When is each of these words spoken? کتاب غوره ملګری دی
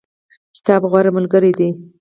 کتاب 0.55 0.81
غوره 0.91 1.11
ملګری 1.17 1.51
دی 1.57 1.69